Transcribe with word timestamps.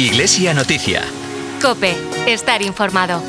Iglesia 0.00 0.54
Noticia. 0.54 1.02
Cope, 1.60 1.94
estar 2.26 2.62
informado. 2.62 3.22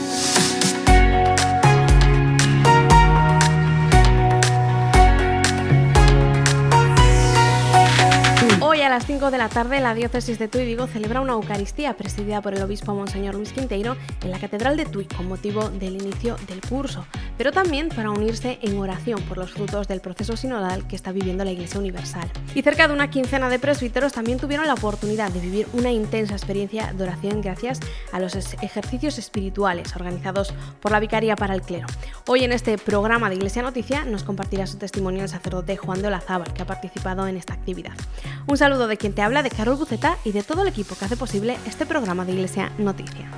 Hoy 8.61 8.79
a 8.79 8.88
las 8.88 9.05
5 9.05 9.32
de 9.32 9.38
la 9.38 9.50
tarde 9.50 9.82
la 9.82 9.93
diócesis 9.93 10.39
de 10.39 10.47
Tui 10.47 10.64
Vigo 10.64 10.88
celebra 10.88 11.20
una 11.20 11.34
Eucaristía 11.34 11.97
presidida 11.97 12.42
por 12.42 12.54
el 12.54 12.61
obispo 12.61 12.96
Monseñor 12.96 13.36
Luis 13.36 13.51
Quinteiro 13.51 13.97
en 14.24 14.32
la 14.32 14.39
Catedral 14.39 14.78
de 14.78 14.86
Tui 14.86 15.04
con 15.07 15.28
motivo 15.28 15.69
del 15.71 15.96
inicio 15.96 16.38
del 16.47 16.61
curso, 16.61 17.06
pero 17.38 17.52
también 17.52 17.89
para 17.89 18.11
unirse 18.11 18.59
en 18.61 18.77
oración 18.77 19.21
por 19.23 19.38
los 19.38 19.52
frutos 19.52 19.88
del 19.88 20.02
proceso 20.02 20.38
sinodal 20.38 20.88
que 20.88 20.95
está 20.95 21.11
viviendo 21.11 21.43
la 21.43 21.52
Iglesia 21.52 21.79
Universal. 21.79 22.29
Y 22.55 22.61
cerca 22.61 22.88
de 22.88 22.93
una 22.93 23.09
quincena 23.09 23.50
de 23.50 23.59
presbíteros 23.59 24.14
también 24.14 24.39
tuvieron 24.39 24.68
la 24.68 24.73
oportunidad 24.73 25.32
de 25.32 25.39
vivir 25.39 25.68
una 25.73 25.92
intensa 25.92 26.33
experiencia 26.33 26.93
de 26.93 27.04
oración 27.04 27.42
gracias 27.42 27.79
a 28.11 28.20
los 28.20 28.36
ejercicios 28.36 29.18
espirituales 29.18 29.96
organizados 29.96 30.54
por 30.79 30.92
la 30.92 31.00
Vicaría 31.00 31.36
para 31.36 31.54
el 31.54 31.61
Clero. 31.61 31.87
Hoy 32.28 32.44
en 32.44 32.52
este 32.52 32.78
programa 32.78 33.30
de 33.30 33.36
Iglesia 33.36 33.61
Noticia 33.61 34.06
nos 34.06 34.23
compartirá 34.23 34.67
su 34.67 34.78
testimonio 34.78 35.23
el 35.23 35.30
sacerdote 35.30 35.78
Juan 35.78 36.02
de 36.02 36.08
Olazábal, 36.08 36.53
que 36.53 36.61
ha 36.61 36.67
participado 36.67 37.28
en 37.28 37.38
esta 37.38 37.53
actividad. 37.53 37.94
Un 38.48 38.58
saludo 38.58 38.88
de 38.88 38.98
quien 38.98 39.14
te 39.14 39.22
habla, 39.22 39.44
de 39.44 39.50
Carol 39.50 39.78
Buceta 39.78 40.17
y 40.23 40.31
de 40.31 40.44
todo 40.44 40.64
el 40.64 40.67
equipo 40.67 40.95
que 40.95 41.06
hace 41.06 41.17
posible 41.17 41.58
este 41.66 41.86
programa 41.86 42.25
de 42.25 42.34
Iglesia 42.34 42.72
Noticia. 42.78 43.31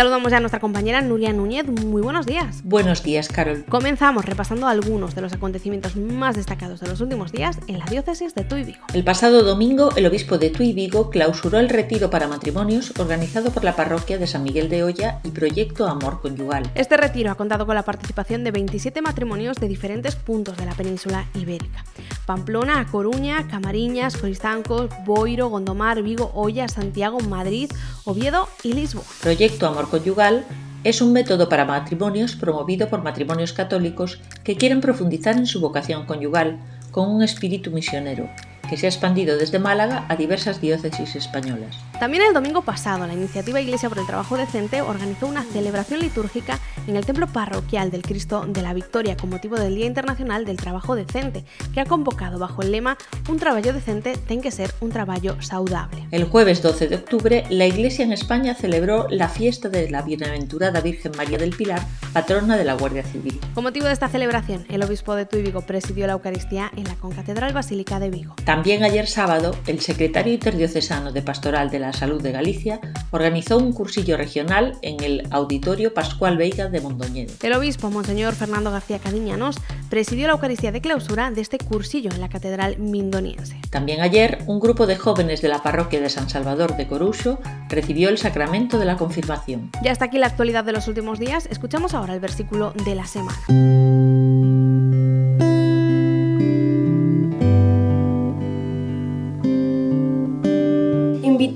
Saludamos 0.00 0.30
ya 0.30 0.38
a 0.38 0.40
nuestra 0.40 0.60
compañera 0.60 1.02
Nuria 1.02 1.30
Núñez. 1.34 1.66
Muy 1.66 2.00
buenos 2.00 2.24
días. 2.24 2.62
Buenos 2.64 3.02
días, 3.02 3.28
Carol. 3.28 3.66
Comenzamos 3.68 4.24
repasando 4.24 4.66
algunos 4.66 5.14
de 5.14 5.20
los 5.20 5.34
acontecimientos 5.34 5.94
más 5.96 6.36
destacados 6.36 6.80
de 6.80 6.88
los 6.88 7.02
últimos 7.02 7.32
días 7.32 7.58
en 7.66 7.78
la 7.78 7.84
diócesis 7.84 8.34
de 8.34 8.44
Tuy 8.44 8.64
Vigo. 8.64 8.80
El 8.94 9.04
pasado 9.04 9.42
domingo, 9.42 9.90
el 9.96 10.06
obispo 10.06 10.38
de 10.38 10.48
Tuy 10.48 10.72
Vigo 10.72 11.10
clausuró 11.10 11.58
el 11.58 11.68
retiro 11.68 12.08
para 12.08 12.28
matrimonios 12.28 12.98
organizado 12.98 13.50
por 13.50 13.62
la 13.62 13.76
parroquia 13.76 14.16
de 14.16 14.26
San 14.26 14.42
Miguel 14.42 14.70
de 14.70 14.84
Olla 14.84 15.20
y 15.22 15.32
Proyecto 15.32 15.86
Amor 15.86 16.22
Conyugal. 16.22 16.70
Este 16.74 16.96
retiro 16.96 17.30
ha 17.30 17.34
contado 17.34 17.66
con 17.66 17.74
la 17.74 17.82
participación 17.82 18.42
de 18.42 18.52
27 18.52 19.02
matrimonios 19.02 19.58
de 19.58 19.68
diferentes 19.68 20.16
puntos 20.16 20.56
de 20.56 20.64
la 20.64 20.72
península 20.72 21.26
ibérica. 21.34 21.84
Pamplona, 22.24 22.86
Coruña, 22.90 23.48
Camariñas, 23.48 24.16
Coristancos, 24.16 24.88
Boiro, 25.04 25.48
Gondomar, 25.48 26.02
Vigo, 26.02 26.30
Olla, 26.34 26.68
Santiago, 26.68 27.20
Madrid, 27.20 27.70
Oviedo 28.04 28.48
y 28.62 28.72
Lisboa. 28.72 29.04
Proyecto 29.20 29.66
Amor 29.66 29.89
conyugal 29.90 30.44
es 30.84 31.02
un 31.02 31.12
método 31.12 31.48
para 31.48 31.64
matrimonios 31.66 32.36
promovido 32.36 32.88
por 32.88 33.02
matrimonios 33.02 33.52
católicos 33.52 34.20
que 34.44 34.56
quieren 34.56 34.80
profundizar 34.80 35.36
en 35.36 35.46
su 35.46 35.60
vocación 35.60 36.06
conyugal 36.06 36.58
con 36.90 37.10
un 37.10 37.22
espíritu 37.22 37.70
misionero 37.70 38.28
que 38.68 38.76
se 38.76 38.86
ha 38.86 38.88
expandido 38.88 39.36
desde 39.36 39.58
Málaga 39.58 40.06
a 40.08 40.16
diversas 40.16 40.60
diócesis 40.60 41.16
españolas. 41.16 41.76
También 41.98 42.22
el 42.22 42.34
domingo 42.34 42.62
pasado, 42.62 43.06
la 43.06 43.12
iniciativa 43.12 43.60
Iglesia 43.60 43.88
por 43.88 43.98
el 43.98 44.06
Trabajo 44.06 44.36
Decente 44.36 44.80
organizó 44.80 45.26
una 45.26 45.44
celebración 45.44 46.00
litúrgica 46.00 46.58
en 46.86 46.96
el 46.96 47.04
Templo 47.04 47.26
Parroquial 47.26 47.90
del 47.90 48.02
Cristo 48.02 48.46
de 48.46 48.62
la 48.62 48.72
Victoria 48.72 49.16
con 49.16 49.30
motivo 49.30 49.56
del 49.56 49.74
Día 49.74 49.86
Internacional 49.86 50.44
del 50.44 50.56
Trabajo 50.56 50.94
Decente, 50.94 51.44
que 51.74 51.80
ha 51.80 51.84
convocado 51.84 52.38
bajo 52.38 52.62
el 52.62 52.72
lema 52.72 52.96
Un 53.28 53.38
trabajo 53.38 53.72
decente 53.72 54.16
tiene 54.26 54.42
que 54.42 54.50
ser 54.50 54.72
un 54.80 54.90
trabajo 54.90 55.40
saludable. 55.40 56.06
El 56.10 56.24
jueves 56.24 56.62
12 56.62 56.88
de 56.88 56.96
octubre, 56.96 57.44
la 57.50 57.66
Iglesia 57.66 58.04
en 58.04 58.12
España 58.12 58.54
celebró 58.54 59.06
la 59.10 59.28
fiesta 59.28 59.68
de 59.68 59.90
la 59.90 60.02
Bienaventurada 60.02 60.80
Virgen 60.80 61.12
María 61.16 61.36
del 61.36 61.50
Pilar, 61.50 61.82
patrona 62.12 62.56
de 62.56 62.64
la 62.64 62.74
Guardia 62.74 63.02
Civil. 63.02 63.38
Con 63.54 63.64
motivo 63.64 63.86
de 63.86 63.92
esta 63.92 64.08
celebración, 64.08 64.64
el 64.68 64.82
obispo 64.82 65.14
de 65.14 65.26
Tuy 65.26 65.42
Vigo 65.42 65.62
presidió 65.62 66.06
la 66.06 66.14
Eucaristía 66.14 66.70
en 66.76 66.84
la 66.84 66.94
Concatedral 66.94 67.52
Basílica 67.52 67.98
de 67.98 68.10
Vigo. 68.10 68.34
También 68.50 68.82
ayer 68.82 69.06
sábado, 69.06 69.54
el 69.68 69.78
secretario 69.78 70.34
interdiocesano 70.34 71.12
de 71.12 71.22
Pastoral 71.22 71.70
de 71.70 71.78
la 71.78 71.92
Salud 71.92 72.20
de 72.20 72.32
Galicia 72.32 72.80
organizó 73.12 73.56
un 73.56 73.72
cursillo 73.72 74.16
regional 74.16 74.76
en 74.82 75.00
el 75.04 75.28
Auditorio 75.30 75.94
Pascual 75.94 76.36
Veiga 76.36 76.68
de 76.68 76.80
Mondoñedo. 76.80 77.32
El 77.44 77.52
obispo, 77.52 77.92
Monseñor 77.92 78.34
Fernando 78.34 78.72
García 78.72 78.98
Cadiñanos, 78.98 79.54
presidió 79.88 80.26
la 80.26 80.32
Eucaristía 80.32 80.72
de 80.72 80.80
clausura 80.80 81.30
de 81.30 81.40
este 81.40 81.58
cursillo 81.58 82.10
en 82.12 82.20
la 82.20 82.28
Catedral 82.28 82.76
Mindoniense. 82.80 83.56
También 83.70 84.00
ayer, 84.00 84.42
un 84.48 84.58
grupo 84.58 84.88
de 84.88 84.96
jóvenes 84.96 85.42
de 85.42 85.48
la 85.48 85.62
parroquia 85.62 86.00
de 86.00 86.10
San 86.10 86.28
Salvador 86.28 86.76
de 86.76 86.88
Coruso 86.88 87.38
recibió 87.68 88.08
el 88.08 88.18
sacramento 88.18 88.80
de 88.80 88.84
la 88.84 88.96
confirmación. 88.96 89.70
Ya 89.84 89.92
hasta 89.92 90.06
aquí 90.06 90.18
la 90.18 90.26
actualidad 90.26 90.64
de 90.64 90.72
los 90.72 90.88
últimos 90.88 91.20
días, 91.20 91.46
escuchamos 91.52 91.94
ahora 91.94 92.14
el 92.14 92.20
versículo 92.20 92.72
de 92.84 92.96
la 92.96 93.06
semana. 93.06 93.38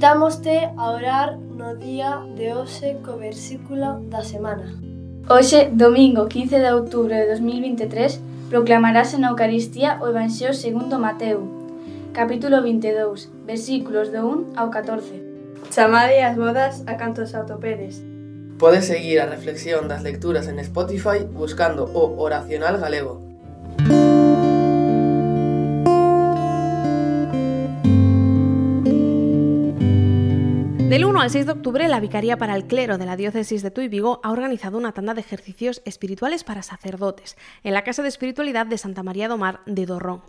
Invitámoste 0.05 0.71
a 0.77 0.91
orar 0.91 1.39
no 1.39 1.77
día 1.77 2.21
de 2.37 2.53
hoxe 2.53 3.01
co 3.01 3.17
versículo 3.17 4.05
da 4.13 4.21
semana. 4.21 4.69
Hoxe, 5.33 5.73
domingo 5.73 6.29
15 6.29 6.61
de 6.61 6.69
outubro 6.77 7.17
de 7.17 7.25
2023, 7.33 8.21
proclamarase 8.53 9.17
na 9.17 9.33
Eucaristía 9.33 9.97
o 10.05 10.13
Evanxeo 10.13 10.53
segundo 10.53 11.01
Mateu, 11.01 11.49
capítulo 12.13 12.61
22, 12.61 13.33
versículos 13.49 14.13
do 14.13 14.53
1 14.53 14.61
ao 14.61 14.69
14. 14.69 15.73
Chamade 15.73 16.21
as 16.21 16.37
bodas 16.37 16.85
a 16.85 17.01
cantos 17.01 17.33
autopedes. 17.33 18.05
Podes 18.61 18.85
seguir 18.85 19.25
a 19.25 19.33
reflexión 19.33 19.89
das 19.89 20.05
lecturas 20.05 20.53
en 20.53 20.61
Spotify 20.61 21.25
buscando 21.25 21.89
o 21.97 22.21
Oracional 22.21 22.77
Galego. 22.77 23.24
Del 30.95 31.07
1 31.07 31.23
al 31.23 31.29
6 31.29 31.47
de 31.47 31.51
octubre, 31.51 31.89
la 31.89 31.99
Vicaría 31.99 32.37
para 32.37 32.55
el 32.55 32.69
Clero 32.69 32.99
de 32.99 33.05
la 33.05 33.17
Diócesis 33.17 33.65
de 33.65 33.73
Tuy 33.73 33.89
Vigo 33.89 34.21
ha 34.23 34.31
organizado 34.31 34.79
una 34.79 34.93
tanda 34.93 35.13
de 35.13 35.23
ejercicios 35.23 35.83
espirituales 35.85 36.45
para 36.45 36.63
sacerdotes 36.63 37.37
en 37.65 37.75
la 37.75 37.83
Casa 37.83 38.03
de 38.03 38.09
Espiritualidad 38.09 38.65
de 38.65 38.79
Santa 38.79 39.03
María 39.03 39.27
do 39.27 39.37
Mar 39.37 39.59
de 39.67 39.87
Dorrón. 39.87 40.23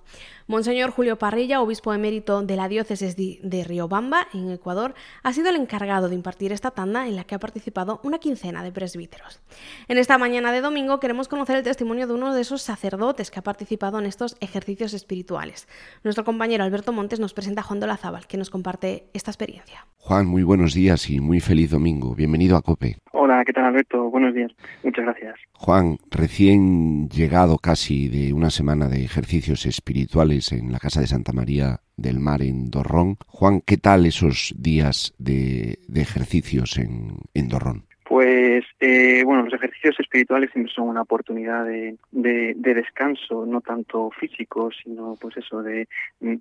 Monseñor 0.47 0.89
Julio 0.89 1.19
Parrilla, 1.19 1.61
obispo 1.61 1.93
emérito 1.93 2.41
de 2.41 2.55
la 2.55 2.67
Diócesis 2.67 3.15
de 3.15 3.63
Riobamba, 3.63 4.27
en 4.33 4.49
Ecuador, 4.49 4.95
ha 5.21 5.33
sido 5.33 5.49
el 5.49 5.55
encargado 5.55 6.09
de 6.09 6.15
impartir 6.15 6.51
esta 6.51 6.71
tanda 6.71 7.07
en 7.07 7.15
la 7.15 7.25
que 7.25 7.35
ha 7.35 7.39
participado 7.39 7.99
una 8.01 8.17
quincena 8.17 8.63
de 8.63 8.71
presbíteros. 8.71 9.41
En 9.87 9.99
esta 9.99 10.17
mañana 10.17 10.51
de 10.51 10.61
domingo 10.61 10.99
queremos 10.99 11.27
conocer 11.27 11.57
el 11.57 11.63
testimonio 11.63 12.07
de 12.07 12.13
uno 12.13 12.33
de 12.33 12.41
esos 12.41 12.63
sacerdotes 12.63 13.29
que 13.29 13.37
ha 13.37 13.43
participado 13.43 13.99
en 13.99 14.07
estos 14.07 14.35
ejercicios 14.39 14.95
espirituales. 14.95 15.67
Nuestro 16.03 16.25
compañero 16.25 16.63
Alberto 16.63 16.91
Montes 16.91 17.19
nos 17.19 17.35
presenta 17.35 17.61
a 17.61 17.63
Juan 17.65 17.79
Dolazábal, 17.79 18.25
que 18.25 18.37
nos 18.37 18.49
comparte 18.49 19.11
esta 19.13 19.29
experiencia. 19.29 19.85
Juan, 19.97 20.27
muy 20.27 20.43
buenos 20.55 20.73
días 20.73 21.09
y 21.09 21.19
muy 21.19 21.41
feliz 21.41 21.71
domingo. 21.71 22.16
Bienvenido 22.16 22.55
a 22.55 22.61
COPE. 22.61 22.95
Hola, 23.11 23.43
¿qué 23.45 23.51
tal 23.51 23.66
Alberto? 23.66 24.09
Buenos 24.09 24.33
días. 24.33 24.53
Muchas 24.85 25.03
gracias. 25.03 25.35
Juan, 25.51 25.97
recién 26.09 27.09
llegado 27.09 27.57
casi 27.57 28.07
de 28.07 28.31
una 28.31 28.49
semana 28.49 28.88
de 28.88 29.03
ejercicios 29.03 29.66
espirituales 29.66 30.53
en 30.53 30.71
la 30.71 30.79
Casa 30.79 31.01
de 31.01 31.07
Santa 31.07 31.33
María 31.33 31.81
del 31.97 32.21
Mar 32.21 32.41
en 32.41 32.71
Dorrón. 32.71 33.17
Juan, 33.27 33.59
¿qué 33.66 33.75
tal 33.75 34.05
esos 34.05 34.55
días 34.57 35.13
de, 35.17 35.79
de 35.89 36.01
ejercicios 36.01 36.77
en, 36.77 37.17
en 37.33 37.49
Dorrón? 37.49 37.83
Pues 38.07 38.63
eh, 38.81 39.23
bueno, 39.25 39.43
los 39.43 39.53
ejercicios 39.53 39.99
espirituales 39.99 40.51
siempre 40.51 40.71
son 40.71 40.89
una 40.89 41.01
oportunidad 41.01 41.66
de, 41.66 41.97
de, 42.11 42.53
de, 42.55 42.73
descanso, 42.75 43.47
no 43.47 43.61
tanto 43.61 44.11
físico, 44.11 44.69
sino 44.83 45.16
pues 45.19 45.35
eso 45.38 45.63
de 45.63 45.88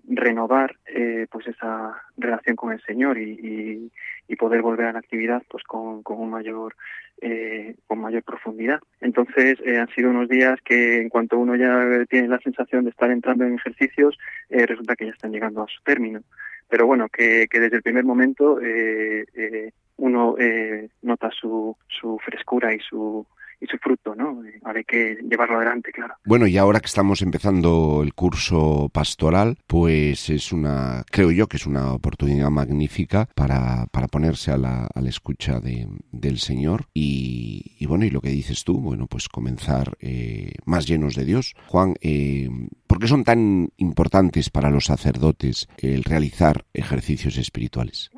renovar 0.08 0.76
eh, 0.86 1.26
pues 1.30 1.46
esa 1.46 2.02
relación 2.18 2.54
con 2.54 2.72
el 2.72 2.82
Señor 2.82 3.16
y, 3.16 3.30
y, 3.30 3.90
y, 4.28 4.36
poder 4.36 4.60
volver 4.60 4.88
a 4.88 4.92
la 4.92 4.98
actividad 4.98 5.42
pues 5.48 5.64
con, 5.64 6.02
con 6.02 6.20
un 6.20 6.28
mayor 6.28 6.74
eh, 7.22 7.74
con 7.86 7.98
mayor 7.98 8.22
profundidad. 8.24 8.80
Entonces 9.00 9.58
eh, 9.64 9.78
han 9.78 9.88
sido 9.94 10.10
unos 10.10 10.28
días 10.28 10.60
que 10.62 11.00
en 11.00 11.08
cuanto 11.08 11.38
uno 11.38 11.56
ya 11.56 12.04
tiene 12.10 12.28
la 12.28 12.40
sensación 12.40 12.84
de 12.84 12.90
estar 12.90 13.10
entrando 13.10 13.44
en 13.44 13.54
ejercicios, 13.54 14.18
eh, 14.50 14.66
resulta 14.66 14.96
que 14.96 15.06
ya 15.06 15.12
están 15.12 15.32
llegando 15.32 15.62
a 15.62 15.66
su 15.68 15.82
término. 15.82 16.20
Pero 16.68 16.86
bueno, 16.86 17.08
que, 17.08 17.46
que 17.48 17.60
desde 17.60 17.76
el 17.76 17.82
primer 17.82 18.04
momento 18.04 18.60
eh, 18.60 19.24
eh, 19.34 19.70
uno 19.96 20.36
eh, 20.38 20.90
nota 21.02 21.30
su, 21.30 21.76
su 21.88 22.18
frescura 22.24 22.74
y 22.74 22.80
su, 22.80 23.26
y 23.60 23.66
su 23.66 23.78
fruto, 23.78 24.14
¿no? 24.14 24.42
Ahora 24.64 24.78
hay 24.78 24.84
que 24.84 25.16
llevarlo 25.28 25.56
adelante, 25.56 25.92
claro. 25.92 26.14
Bueno, 26.24 26.46
y 26.46 26.58
ahora 26.58 26.80
que 26.80 26.86
estamos 26.86 27.22
empezando 27.22 28.02
el 28.02 28.14
curso 28.14 28.90
pastoral, 28.92 29.56
pues 29.66 30.30
es 30.30 30.52
una, 30.52 31.04
creo 31.10 31.30
yo 31.30 31.46
que 31.46 31.56
es 31.56 31.66
una 31.66 31.92
oportunidad 31.92 32.50
magnífica 32.50 33.28
para, 33.34 33.86
para 33.90 34.08
ponerse 34.08 34.50
a 34.50 34.56
la, 34.56 34.88
a 34.92 35.00
la 35.00 35.08
escucha 35.08 35.60
de, 35.60 35.86
del 36.12 36.38
Señor 36.38 36.86
y, 36.92 37.76
y, 37.78 37.86
bueno, 37.86 38.04
y 38.04 38.10
lo 38.10 38.20
que 38.20 38.30
dices 38.30 38.64
tú, 38.64 38.80
bueno, 38.80 39.06
pues 39.06 39.28
comenzar 39.28 39.96
eh, 40.00 40.54
más 40.64 40.86
llenos 40.86 41.14
de 41.14 41.24
Dios. 41.24 41.54
Juan, 41.66 41.94
eh, 42.00 42.48
¿por 42.86 42.98
qué 42.98 43.06
son 43.06 43.24
tan 43.24 43.68
importantes 43.76 44.50
para 44.50 44.70
los 44.70 44.86
sacerdotes 44.86 45.68
el 45.78 46.04
realizar 46.04 46.64
ejercicios 46.72 47.38
espirituales? 47.38 48.10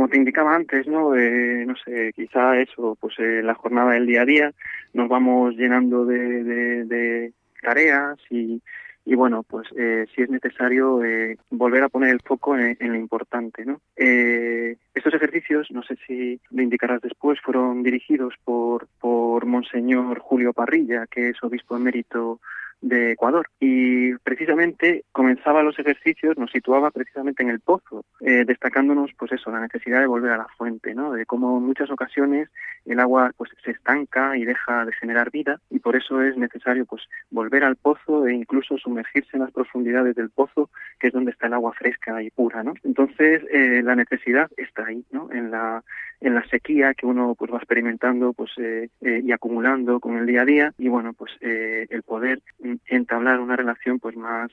Como, 0.00 0.08
te 0.08 0.16
indicaba 0.16 0.54
antes, 0.54 0.86
¿no? 0.86 1.14
Eh, 1.14 1.64
no 1.66 1.74
sé, 1.76 2.12
quizá 2.14 2.58
eso, 2.58 2.96
pues 2.98 3.18
eh, 3.18 3.42
la 3.42 3.54
jornada 3.54 3.92
del 3.92 4.06
día 4.06 4.22
a 4.22 4.24
día 4.24 4.52
nos 4.94 5.08
vamos 5.08 5.54
llenando 5.56 6.06
de, 6.06 6.42
de, 6.42 6.84
de 6.86 7.32
tareas 7.60 8.18
y, 8.30 8.62
y 9.04 9.14
bueno, 9.14 9.42
pues 9.42 9.68
eh, 9.76 10.06
sí 10.14 10.22
es 10.22 10.30
necesario 10.30 11.04
eh, 11.04 11.36
volver 11.50 11.82
a 11.82 11.88
poner 11.88 12.10
el 12.10 12.20
foco 12.20 12.56
en, 12.56 12.76
lo 12.80 12.94
importante, 12.94 13.66
¿no? 13.66 13.80
Eh, 13.96 14.76
estos 14.94 15.12
ejercicios, 15.12 15.68
no 15.70 15.82
sé 15.82 15.96
si 16.06 16.40
lo 16.50 16.62
indicarás 16.62 17.02
después, 17.02 17.38
fueron 17.40 17.82
dirigidos 17.82 18.34
por, 18.44 18.88
por 19.00 19.44
Monseñor 19.44 20.18
Julio 20.20 20.52
Parrilla, 20.52 21.06
que 21.06 21.30
es 21.30 21.42
obispo 21.42 21.76
emérito 21.76 22.40
de 22.80 23.12
Ecuador. 23.12 23.48
Y 23.60 24.14
precisamente 24.18 25.04
comenzaba 25.12 25.62
los 25.62 25.78
ejercicios, 25.78 26.38
nos 26.38 26.50
situaba 26.50 26.90
precisamente 26.90 27.42
en 27.42 27.50
el 27.50 27.60
pozo, 27.60 28.04
eh, 28.20 28.44
destacándonos 28.46 29.10
pues 29.18 29.32
eso, 29.32 29.50
la 29.50 29.60
necesidad 29.60 30.00
de 30.00 30.06
volver 30.06 30.32
a 30.32 30.38
la 30.38 30.48
fuente, 30.56 30.94
¿no? 30.94 31.12
De 31.12 31.26
cómo 31.26 31.58
en 31.58 31.64
muchas 31.64 31.90
ocasiones 31.90 32.48
el 32.86 33.00
agua 33.00 33.32
pues 33.36 33.50
se 33.64 33.72
estanca 33.72 34.36
y 34.36 34.44
deja 34.44 34.84
de 34.84 34.92
generar 34.92 35.30
vida 35.30 35.60
y 35.70 35.78
por 35.78 35.96
eso 35.96 36.22
es 36.22 36.36
necesario 36.36 36.86
pues 36.86 37.02
volver 37.30 37.64
al 37.64 37.76
pozo 37.76 38.26
e 38.26 38.34
incluso 38.34 38.78
sumergirse 38.78 39.30
en 39.34 39.40
las 39.40 39.52
profundidades 39.52 40.14
del 40.16 40.30
pozo, 40.30 40.70
que 40.98 41.08
es 41.08 41.12
donde 41.12 41.32
está 41.32 41.46
el 41.46 41.54
agua 41.54 41.72
fresca 41.72 42.22
y 42.22 42.30
pura, 42.30 42.62
¿no? 42.62 42.74
Entonces 42.84 43.42
eh, 43.50 43.82
la 43.82 43.94
necesidad 43.94 44.50
está 44.56 44.86
ahí, 44.86 45.04
¿no? 45.10 45.30
En 45.32 45.50
la 45.50 45.82
en 46.20 46.34
la 46.34 46.46
sequía 46.48 46.92
que 46.92 47.06
uno 47.06 47.34
pues 47.34 47.50
va 47.50 47.56
experimentando 47.56 48.34
pues 48.34 48.50
eh, 48.58 48.90
eh, 49.00 49.22
y 49.24 49.32
acumulando 49.32 50.00
con 50.00 50.18
el 50.18 50.26
día 50.26 50.42
a 50.42 50.44
día 50.44 50.74
y 50.76 50.88
bueno 50.88 51.14
pues 51.14 51.32
el 51.40 52.02
poder 52.02 52.42
entablar 52.86 53.40
una 53.40 53.56
relación 53.56 53.98
pues 53.98 54.16
más 54.16 54.50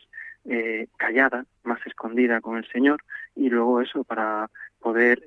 callada 0.95 1.45
más 1.63 1.85
escondida 1.85 2.39
con 2.39 2.57
el 2.57 2.65
Señor 2.71 3.01
y 3.35 3.49
luego 3.49 3.81
eso 3.81 4.05
para 4.05 4.49
poder 4.79 5.21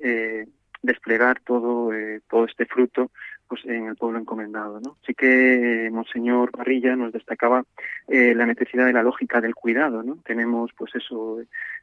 desplegar 0.81 1.39
todo 1.41 1.91
todo 2.27 2.45
este 2.45 2.65
fruto 2.65 3.11
pues 3.51 3.65
en 3.65 3.87
el 3.87 3.97
pueblo 3.97 4.17
encomendado. 4.17 4.79
¿no? 4.79 4.95
Sí 5.05 5.13
que 5.13 5.89
Monseñor 5.91 6.51
Barrilla 6.57 6.95
nos 6.95 7.11
destacaba 7.11 7.65
eh, 8.07 8.33
la 8.33 8.45
necesidad 8.45 8.85
de 8.85 8.93
la 8.93 9.03
lógica 9.03 9.41
del 9.41 9.55
cuidado. 9.55 10.03
¿no? 10.03 10.19
Tenemos 10.25 10.71
pues 10.77 10.95
eso 10.95 11.39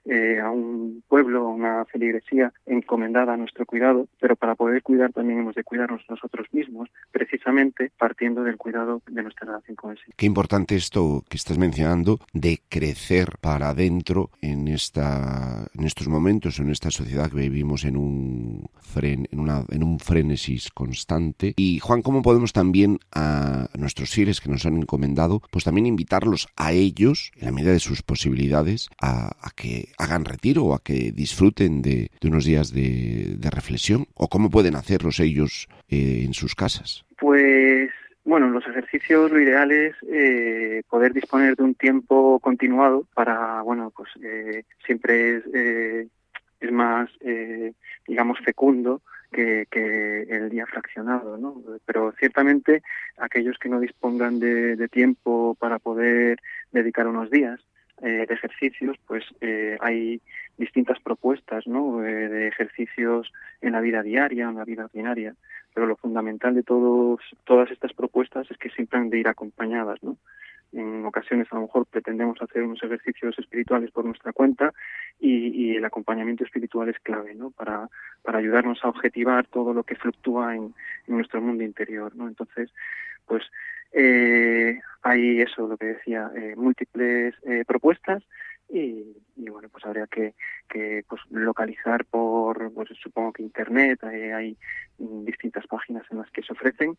eh, 0.07 0.41
a 0.41 0.51
un 0.51 1.05
pueblo, 1.07 1.41
a 1.41 1.49
una 1.49 1.85
feligresía 1.85 2.51
encomendada 2.65 3.35
a 3.35 3.37
nuestro 3.37 3.67
cuidado, 3.67 4.09
pero 4.19 4.35
para 4.35 4.55
poder 4.55 4.83
cuidar 4.83 5.13
también 5.13 5.41
hemos 5.41 5.55
de 5.55 5.65
cuidarnos 5.65 6.03
nosotros 6.09 6.47
mismos, 6.53 6.89
precisamente 7.11 7.93
partiendo 7.99 8.43
del 8.43 8.57
cuidado 8.57 9.03
de 9.07 9.23
nuestra 9.23 9.49
relación 9.49 9.77
con 9.77 9.91
el 9.91 9.99
Señor. 9.99 10.15
Qué 10.17 10.25
importante 10.25 10.75
esto 10.77 11.23
que 11.29 11.37
estás 11.37 11.59
mencionando 11.59 12.21
de 12.33 12.61
crecer 12.71 13.33
para 13.43 13.69
adentro 13.69 14.31
en 14.41 14.69
esta 14.69 15.67
en 15.75 15.85
estos 15.85 16.09
momentos, 16.09 16.59
en 16.59 16.71
esta 16.71 16.91
sociedad 16.91 17.31
que 17.31 17.37
vivimos 17.37 17.85
en 17.85 17.99
un 17.99 18.71
fren, 18.81 19.29
en 19.31 19.41
una 19.41 19.65
en 19.69 19.83
un 19.83 19.99
frenesis 19.99 20.71
constante 20.71 21.53
y 21.59 21.81
Juan, 21.81 22.03
¿cómo 22.03 22.23
podemos 22.23 22.53
también 22.53 23.01
a 23.13 23.67
nuestros 23.77 24.11
fieles 24.11 24.41
que 24.41 24.49
nos 24.49 24.65
han 24.65 24.77
encomendado, 24.77 25.43
pues 25.51 25.65
también 25.65 25.87
invitarlos 25.87 26.49
a 26.57 26.73
ellos, 26.73 27.33
en 27.37 27.47
la 27.47 27.53
medida 27.53 27.73
de 27.73 27.81
sus 27.81 28.03
posibilidades, 28.03 28.89
a, 29.03 29.33
que 29.57 29.89
hagan 29.99 30.25
retiro 30.25 30.65
o 30.67 30.75
a 30.75 30.83
que 30.83 31.11
disfruten 31.13 31.83
de, 31.83 32.11
unos 32.23 32.45
días 32.45 32.73
de, 32.73 33.37
reflexión? 33.51 34.07
¿O 34.15 34.29
cómo 34.29 34.51
pueden 34.51 34.77
hacerlos 34.77 35.19
ellos 35.19 35.69
eh, 35.89 36.23
en 36.25 36.33
sus 36.33 36.55
casas? 36.55 37.05
Pues 37.19 37.91
bueno, 38.25 38.51
los 38.51 38.65
ejercicios 38.67 39.33
lo 39.33 39.41
ideal 39.41 39.73
es 39.73 39.97
eh, 40.13 40.83
poder 40.89 41.13
disponer 41.13 41.57
de 41.57 41.65
un 41.65 41.75
tiempo 41.75 42.39
continuado 42.39 43.05
para, 43.15 43.63
bueno, 43.63 43.93
pues 43.97 44.11
eh, 44.23 44.63
siempre 44.87 45.39
es, 45.39 46.09
es 46.61 46.73
más, 46.73 47.11
digamos, 48.07 48.39
fecundo 48.45 49.03
que, 49.33 50.27
el 50.29 50.49
día 50.51 50.67
fraccionado, 50.67 51.37
¿no? 51.37 51.63
Pero 51.85 52.13
ciertamente 52.19 52.83
aquellos 53.19 53.59
que 53.59 53.69
no 53.69 53.81
dispongan 53.81 54.39
de, 54.39 54.89
tiempo 54.89 55.57
para 55.59 55.79
poder 55.79 56.41
dedicar 56.73 57.07
unos 57.07 57.31
días 57.31 57.61
eh, 58.03 58.27
ejercicios, 58.29 58.97
pues 59.07 59.25
eh, 59.41 59.77
hay 59.81 60.21
distintas 60.57 61.01
propuestas, 61.01 61.67
¿no? 61.67 62.05
Eh, 62.05 62.29
de 62.29 62.49
ejercicios 62.49 63.33
en 63.61 63.73
la 63.73 63.81
vida 63.81 64.03
diaria, 64.03 64.49
en 64.49 64.57
la 64.57 64.65
vida 64.65 64.85
ordinaria. 64.85 65.35
Pero 65.75 65.87
lo 65.87 65.97
fundamental 65.97 66.55
de 66.55 66.63
todas 66.63 67.71
estas 67.71 67.93
propuestas 67.93 68.51
es 68.51 68.59
que 68.59 68.71
siempre 68.71 68.99
han 68.99 69.11
de 69.11 69.19
ir 69.19 69.29
acompañadas, 69.29 70.03
¿no? 70.03 70.17
en 70.73 71.05
ocasiones 71.07 71.49
a 71.51 71.57
lo 71.57 71.63
mejor 71.63 71.87
pretendemos 71.87 72.41
hacer 72.43 72.63
unos 72.63 72.83
ejercicios 72.83 73.39
espirituales 73.39 73.91
por 73.91 74.05
nuestra 74.05 74.33
cuenta 74.33 74.73
y, 75.19 75.77
el 75.77 75.85
acompañamiento 75.85 76.45
espiritual 76.45 76.89
es 76.89 76.99
clave 77.01 77.35
¿no? 77.35 77.51
para, 77.51 77.89
ayudarnos 78.25 78.85
a 78.85 78.89
objetivar 78.89 79.47
todo 79.47 79.73
lo 79.73 79.85
que 79.85 79.97
fluctúa 79.97 80.55
en, 80.57 80.75
nuestro 81.07 81.41
mundo 81.41 81.65
interior. 81.65 82.15
¿no? 82.15 82.29
Entonces, 82.29 82.71
pues 83.27 83.43
eh, 83.93 84.81
hay 85.03 85.41
eso, 85.41 85.67
lo 85.67 85.77
que 85.77 85.87
decía, 85.87 86.31
eh, 86.37 86.55
múltiples 86.57 87.35
eh, 87.47 87.65
propuestas 87.67 88.23
y, 88.71 89.15
bueno, 89.37 89.69
pues 89.71 89.85
habría 89.87 90.07
que, 90.07 90.35
que 90.69 91.03
pues, 91.09 91.23
localizar 91.31 92.05
por, 92.05 92.71
pues 92.75 92.91
supongo 93.03 93.33
que 93.33 93.43
internet, 93.43 94.05
hay 94.05 94.59
distintas 94.99 95.67
páginas 95.67 96.05
en 96.11 96.19
las 96.19 96.31
que 96.31 96.43
se 96.43 96.53
ofrecen 96.53 96.97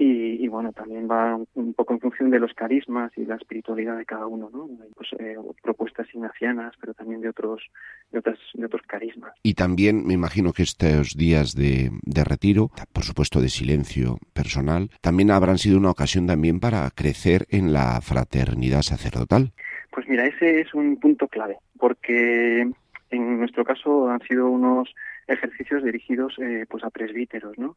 y, 0.00 0.46
bueno, 0.46 0.72
también 0.72 1.08
va 1.10 1.36
un, 1.54 1.74
poco 1.74 1.92
en 1.92 1.98
función 1.98 2.30
de 2.30 2.38
los 2.38 2.54
carismas 2.54 3.10
y 3.16 3.24
la 3.24 3.34
espiritualidad 3.34 3.98
de 3.98 4.04
cada 4.04 4.28
uno, 4.28 4.48
¿no? 4.52 4.68
Pues, 4.94 5.08
eh, 5.18 5.34
propuestas 5.60 6.06
ignacianas, 6.14 6.74
pero 6.80 6.94
también 6.94 7.20
de 7.20 7.28
otros, 7.28 7.68
de, 8.12 8.20
otras, 8.20 8.38
de 8.54 8.64
otros 8.64 8.82
carismas. 8.86 9.32
Y 9.42 9.54
también 9.54 10.06
me 10.06 10.14
imagino 10.14 10.52
que 10.52 10.62
estos 10.62 11.16
días 11.16 11.56
de, 11.56 11.90
de 12.02 12.24
retiro, 12.24 12.70
por 12.92 13.02
supuesto 13.02 13.40
de 13.40 13.48
silencio 13.48 14.18
personal, 14.32 14.88
también 15.00 15.32
habrán 15.32 15.58
sido 15.58 15.78
una 15.78 15.90
ocasión 15.90 16.28
también 16.28 16.60
para 16.60 16.88
crecer 16.90 17.46
en 17.50 17.72
la 17.72 18.00
fraternidad 18.00 18.82
sacerdotal. 18.82 19.52
Pues 19.90 20.08
mira, 20.08 20.26
ese 20.26 20.60
es 20.60 20.72
un 20.74 20.98
punto 21.00 21.26
clave, 21.26 21.56
porque 21.76 22.70
en 23.10 23.38
nuestro 23.38 23.64
caso 23.64 24.08
han 24.08 24.20
sido 24.20 24.48
unos 24.48 24.94
ejercicios 25.26 25.82
dirigidos 25.82 26.34
eh, 26.38 26.66
pues 26.68 26.84
a 26.84 26.90
presbíteros, 26.90 27.58
¿no? 27.58 27.76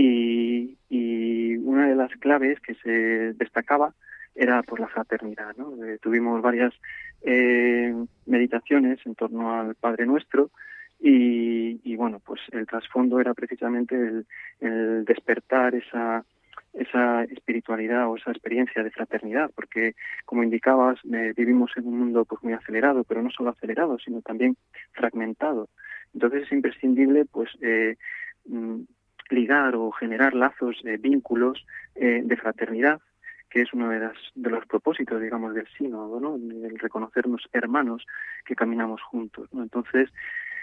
Y, 0.00 1.56
una 1.64 1.88
de 1.88 1.96
las 1.96 2.12
claves 2.18 2.60
que 2.60 2.74
se 2.76 3.32
destacaba 3.34 3.94
era 4.34 4.62
por 4.62 4.80
la 4.80 4.88
fraternidad. 4.88 5.56
¿no? 5.56 5.84
Eh, 5.84 5.98
tuvimos 6.00 6.40
varias 6.40 6.72
eh, 7.22 7.92
meditaciones 8.24 9.00
en 9.04 9.14
torno 9.16 9.52
al 9.52 9.74
Padre 9.74 10.06
Nuestro 10.06 10.50
y, 11.00 11.94
bueno, 11.96 12.20
pues 12.24 12.40
el 12.52 12.66
trasfondo 12.66 13.20
era 13.20 13.34
precisamente 13.34 14.24
el, 14.60 15.04
despertar 15.04 15.74
esa, 15.74 16.24
esa 16.72 17.24
espiritualidad 17.24 18.08
o 18.08 18.16
esa 18.16 18.30
experiencia 18.30 18.82
de 18.82 18.90
fraternidad, 18.90 19.50
porque 19.54 19.94
como 20.24 20.42
indicabas, 20.42 20.98
eh, 21.12 21.32
vivimos 21.36 21.72
en 21.76 21.86
un 21.86 21.98
mundo 21.98 22.24
pues 22.24 22.42
muy 22.42 22.52
acelerado, 22.52 23.04
pero 23.04 23.22
no 23.22 23.30
solo 23.30 23.50
acelerado, 23.50 23.98
sino 23.98 24.22
también 24.22 24.56
fragmentado. 24.92 25.68
Entonces 26.14 26.44
es 26.44 26.52
imprescindible 26.52 27.24
pues 27.26 27.50
mm, 28.46 28.80
ligar 29.30 29.74
o 29.76 29.90
generar 29.92 30.34
lazos, 30.34 30.80
de 30.82 30.96
vínculos 30.96 31.64
eh, 31.94 32.22
de 32.24 32.36
fraternidad, 32.36 33.00
que 33.50 33.62
es 33.62 33.72
uno 33.72 33.88
de, 33.88 34.00
las, 34.00 34.16
de 34.34 34.50
los 34.50 34.66
propósitos, 34.66 35.20
digamos, 35.20 35.54
del 35.54 35.66
sínodo, 35.76 36.20
¿no? 36.20 36.36
El 36.36 36.78
reconocernos 36.78 37.48
hermanos 37.52 38.06
que 38.44 38.54
caminamos 38.54 39.02
juntos, 39.02 39.48
¿no? 39.52 39.62
Entonces, 39.62 40.10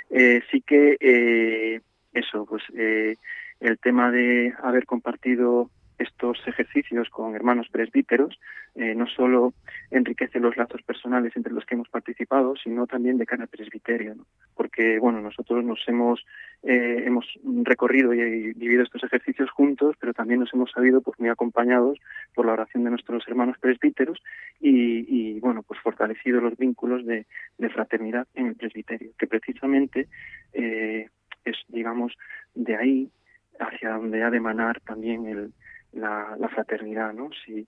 eh, 0.09 0.41
sí 0.51 0.61
que 0.61 0.97
eh, 0.99 1.81
eso, 2.13 2.45
pues 2.45 2.63
el 2.73 3.79
tema 3.79 4.11
de 4.11 4.53
haber 4.61 4.85
compartido 4.85 5.69
estos 5.97 6.39
ejercicios 6.47 7.09
con 7.09 7.35
hermanos 7.35 7.67
presbíteros 7.69 8.39
eh, 8.75 8.93
no 8.93 9.07
solo 9.07 9.53
enriquece 9.89 10.39
los 10.39 10.57
lazos 10.57 10.81
personales 10.81 11.33
entre 11.35 11.53
los 11.53 11.65
que 11.65 11.75
hemos 11.75 11.87
participado, 11.87 12.55
sino 12.57 12.87
también 12.87 13.17
de 13.17 13.25
cara 13.25 13.43
al 13.43 13.49
presbiterio, 13.49 14.15
porque 14.53 14.99
bueno, 14.99 15.21
nosotros 15.21 15.63
nos 15.63 15.79
hemos 15.87 16.25
eh, 16.63 17.03
hemos 17.05 17.25
recorrido 17.63 18.13
y, 18.13 18.53
vivido 18.53 18.83
estos 18.83 19.03
ejercicios 19.03 19.49
juntos, 19.51 19.95
pero 19.99 20.13
también 20.13 20.41
nos 20.41 20.53
hemos 20.53 20.71
sabido 20.71 21.01
pues 21.01 21.17
muy 21.19 21.29
acompañados 21.29 21.99
por 22.33 22.45
la 22.45 22.53
oración 22.53 22.83
de 22.83 22.89
nuestros 22.89 23.25
hermanos 23.27 23.57
presbíteros 23.59 24.21
y, 24.59 25.39
bueno, 25.39 25.63
pues 25.63 25.79
fortalecido 25.79 26.41
los 26.41 26.57
vínculos 26.57 27.05
de, 27.05 27.25
fraternidad 27.69 28.27
en 28.35 28.47
el 28.47 28.55
presbiterio, 28.55 29.11
que 29.17 29.27
precisamente 29.27 30.07
eh, 30.53 31.09
es 31.43 31.57
digamos 31.67 32.13
de 32.53 32.75
ahí 32.75 33.09
hacia 33.59 33.91
donde 33.91 34.23
ha 34.23 34.29
de 34.29 34.37
emanar 34.37 34.79
también 34.81 35.25
el, 35.27 35.53
la, 35.95 36.49
fraternidad, 36.53 37.13
¿no? 37.13 37.29
Si, 37.45 37.67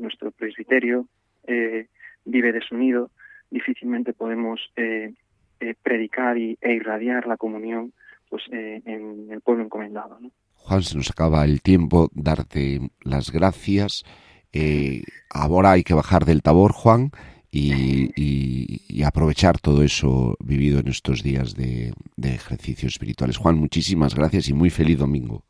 nuestro 0.00 0.30
presbiterio 0.30 1.06
eh, 1.46 1.88
vive 2.24 2.52
desunido, 2.52 3.10
difícilmente 3.50 4.12
podemos 4.12 4.60
eh, 4.76 5.14
eh, 5.60 5.74
predicar 5.82 6.38
y, 6.38 6.56
e 6.60 6.74
irradiar 6.74 7.26
la 7.26 7.36
comunión 7.36 7.92
pues, 8.28 8.44
en 8.50 9.28
el 9.30 9.40
pueblo 9.40 9.64
encomendado. 9.64 10.18
Juan, 10.54 10.82
se 10.82 10.96
nos 10.96 11.10
acaba 11.10 11.44
el 11.44 11.62
tiempo, 11.62 12.10
darte 12.12 12.80
las 13.02 13.32
gracias. 13.32 14.04
ahora 15.30 15.72
hay 15.72 15.82
que 15.82 15.94
bajar 15.94 16.24
del 16.24 16.42
tabor, 16.42 16.72
Juan, 16.72 17.10
y, 17.50 18.12
y, 18.14 19.02
aprovechar 19.02 19.58
todo 19.58 19.82
eso 19.82 20.36
vivido 20.38 20.78
en 20.78 20.88
estos 20.88 21.22
días 21.24 21.54
de, 21.54 21.92
de 22.16 22.34
ejercicios 22.34 22.92
espirituales. 22.92 23.38
Juan, 23.38 23.56
muchísimas 23.56 24.14
gracias 24.14 24.48
y 24.48 24.52
muy 24.52 24.70
feliz 24.70 24.98
domingo. 24.98 25.44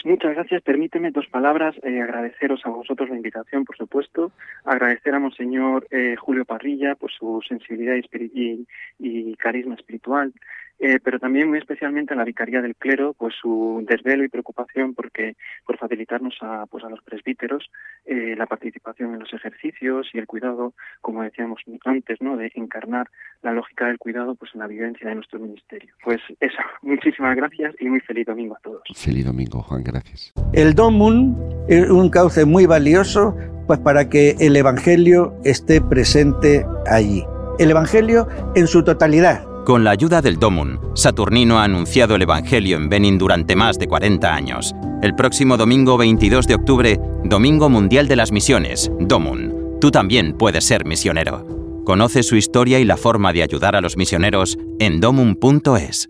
Pues 0.00 0.12
muchas 0.12 0.34
gracias. 0.36 0.62
Permíteme 0.62 1.10
dos 1.10 1.26
palabras. 1.26 1.74
Eh, 1.82 2.00
agradeceros 2.00 2.64
a 2.64 2.68
vosotros 2.68 3.08
la 3.08 3.16
invitación, 3.16 3.64
por 3.64 3.76
supuesto. 3.76 4.30
Agradecer 4.64 5.12
a 5.12 5.18
Monseñor 5.18 5.88
eh, 5.90 6.14
Julio 6.16 6.44
Parrilla 6.44 6.94
por 6.94 7.10
su 7.10 7.42
sensibilidad 7.48 7.96
y, 7.96 8.64
y 9.00 9.34
carisma 9.34 9.74
espiritual. 9.74 10.32
Eh, 10.80 11.00
pero 11.02 11.18
también 11.18 11.48
muy 11.48 11.58
especialmente 11.58 12.14
a 12.14 12.16
la 12.16 12.24
Vicaría 12.24 12.62
del 12.62 12.76
Clero, 12.76 13.14
pues 13.18 13.34
su 13.40 13.84
desvelo 13.88 14.24
y 14.24 14.28
preocupación 14.28 14.94
porque 14.94 15.36
por 15.66 15.76
facilitarnos 15.76 16.36
a, 16.40 16.66
pues 16.66 16.84
a 16.84 16.88
los 16.88 17.02
presbíteros 17.02 17.68
eh, 18.06 18.34
la 18.36 18.46
participación 18.46 19.14
en 19.14 19.20
los 19.20 19.32
ejercicios 19.32 20.08
y 20.12 20.18
el 20.18 20.26
cuidado, 20.26 20.74
como 21.00 21.22
decíamos 21.22 21.62
antes, 21.84 22.20
¿no? 22.20 22.36
de 22.36 22.52
encarnar 22.54 23.08
la 23.42 23.52
lógica 23.52 23.86
del 23.86 23.98
cuidado 23.98 24.34
pues 24.36 24.52
en 24.54 24.60
la 24.60 24.66
vivencia 24.66 25.08
de 25.08 25.16
nuestro 25.16 25.38
ministerio. 25.40 25.92
Pues 26.04 26.20
eso, 26.40 26.58
muchísimas 26.82 27.36
gracias 27.36 27.74
y 27.80 27.88
muy 27.88 28.00
feliz 28.00 28.26
domingo 28.26 28.56
a 28.56 28.60
todos. 28.60 28.82
Feliz 28.94 29.24
domingo, 29.24 29.62
Juan, 29.62 29.82
gracias. 29.82 30.32
El 30.52 30.74
Domun 30.74 31.36
es 31.68 31.90
un 31.90 32.08
cauce 32.10 32.44
muy 32.44 32.66
valioso 32.66 33.36
pues 33.66 33.80
para 33.80 34.08
que 34.08 34.34
el 34.40 34.56
Evangelio 34.56 35.34
esté 35.44 35.80
presente 35.80 36.64
allí. 36.86 37.22
El 37.58 37.70
Evangelio 37.70 38.26
en 38.54 38.66
su 38.66 38.82
totalidad, 38.82 39.44
con 39.68 39.84
la 39.84 39.90
ayuda 39.90 40.22
del 40.22 40.38
Domun, 40.38 40.80
Saturnino 40.94 41.58
ha 41.58 41.64
anunciado 41.64 42.14
el 42.14 42.22
Evangelio 42.22 42.78
en 42.78 42.88
Benin 42.88 43.18
durante 43.18 43.54
más 43.54 43.78
de 43.78 43.86
40 43.86 44.34
años. 44.34 44.74
El 45.02 45.14
próximo 45.14 45.58
domingo 45.58 45.98
22 45.98 46.46
de 46.46 46.54
octubre, 46.54 46.98
Domingo 47.24 47.68
Mundial 47.68 48.08
de 48.08 48.16
las 48.16 48.32
Misiones, 48.32 48.90
Domun. 48.98 49.76
Tú 49.78 49.90
también 49.90 50.32
puedes 50.32 50.64
ser 50.64 50.86
misionero. 50.86 51.82
Conoce 51.84 52.22
su 52.22 52.36
historia 52.36 52.78
y 52.78 52.86
la 52.86 52.96
forma 52.96 53.34
de 53.34 53.42
ayudar 53.42 53.76
a 53.76 53.82
los 53.82 53.98
misioneros 53.98 54.56
en 54.78 55.00
domun.es. 55.00 56.08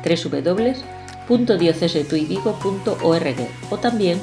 www 0.03 1.05
www.diocesetuivigo.org 1.27 3.47
o 3.69 3.77
también 3.77 4.19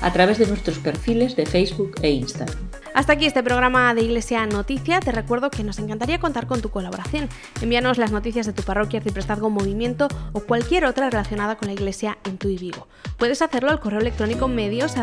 a 0.00 0.12
través 0.12 0.38
de 0.38 0.46
nuestros 0.46 0.78
perfiles 0.78 1.36
de 1.36 1.44
Facebook 1.46 1.94
e 2.02 2.10
Instagram. 2.10 2.63
Hasta 2.94 3.14
aquí 3.14 3.26
este 3.26 3.42
programa 3.42 3.92
de 3.92 4.02
Iglesia 4.02 4.46
Noticia. 4.46 5.00
Te 5.00 5.10
recuerdo 5.10 5.50
que 5.50 5.64
nos 5.64 5.80
encantaría 5.80 6.20
contar 6.20 6.46
con 6.46 6.62
tu 6.62 6.70
colaboración. 6.70 7.28
Envíanos 7.60 7.98
las 7.98 8.12
noticias 8.12 8.46
de 8.46 8.52
tu 8.52 8.62
parroquia, 8.62 9.00
Ciprestazgo 9.00 9.50
Movimiento 9.50 10.06
o 10.32 10.38
cualquier 10.38 10.84
otra 10.84 11.10
relacionada 11.10 11.56
con 11.56 11.66
la 11.66 11.74
Iglesia 11.74 12.18
en 12.24 12.38
tu 12.38 12.46
Vigo. 12.46 12.86
Puedes 13.18 13.42
hacerlo 13.42 13.72
al 13.72 13.80
correo 13.80 13.98
electrónico 13.98 14.46
medios 14.46 14.94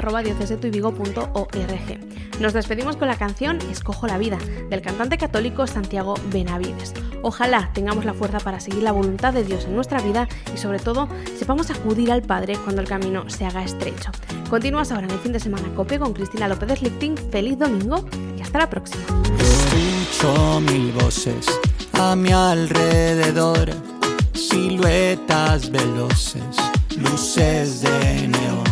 Nos 2.40 2.54
despedimos 2.54 2.96
con 2.96 3.10
la 3.10 3.18
canción 3.18 3.60
Escojo 3.70 4.08
la 4.08 4.18
vida 4.18 4.38
del 4.70 4.82
cantante 4.82 5.18
católico 5.18 5.68
Santiago 5.68 6.14
Benavides. 6.32 6.94
Ojalá 7.24 7.72
tengamos 7.74 8.06
la 8.06 8.14
fuerza 8.14 8.40
para 8.40 8.62
seguir 8.62 8.84
la 8.84 8.94
voluntad 8.94 9.34
de 9.34 9.44
Dios 9.44 9.66
en 9.66 9.76
nuestra 9.76 10.00
vida 10.02 10.30
y 10.56 10.58
sobre 10.58 10.80
todo 10.80 11.10
sepamos 11.38 11.70
acudir 11.70 12.10
al 12.10 12.22
Padre 12.22 12.56
cuando 12.64 12.82
el 12.82 12.88
camino 12.88 13.30
se 13.30 13.46
haga 13.46 13.66
estrecho. 13.66 14.12
Continúas 14.50 14.92
ahora 14.92 15.08
en 15.08 15.12
el 15.12 15.20
fin 15.20 15.32
de 15.32 15.40
semana 15.40 15.74
COPE 15.76 16.00
con 16.00 16.14
Cristina 16.14 16.48
López 16.48 16.82
Lichting. 16.82 17.16
Feliz 17.16 17.58
domingo 17.58 17.81
y 18.38 18.42
hasta 18.42 18.60
la 18.60 18.70
próxima. 18.70 19.02
Escucho 19.40 20.60
mil 20.62 20.92
voces 20.94 21.46
a 21.94 22.16
mi 22.16 22.32
alrededor, 22.32 23.72
siluetas 24.34 25.72
veloces, 25.72 26.44
luces 26.98 27.82
de 27.82 28.28
neón. 28.28 28.64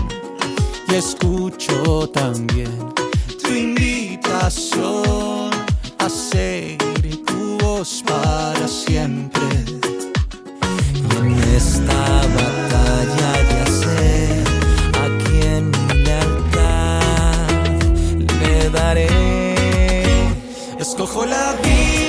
Y 0.89 0.95
escucho 0.95 2.07
también 2.13 2.93
tu 3.41 3.49
invitación 3.49 5.49
a 5.97 6.09
seguir 6.09 7.25
tu 7.25 7.57
voz 7.57 8.03
para 8.05 8.67
siempre. 8.67 9.65
Y 10.93 11.17
en 11.17 11.39
esta 11.55 12.21
batalla 12.37 13.48
Escojo 20.79 21.25
la 21.25 21.51
vida 21.61 22.08